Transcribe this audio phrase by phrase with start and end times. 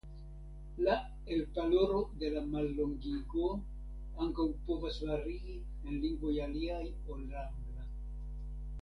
[0.85, 0.95] La
[1.35, 3.51] elparolo de la mallongigo
[4.27, 7.91] ankaŭ povas varii en lingvoj aliaj ol la angla.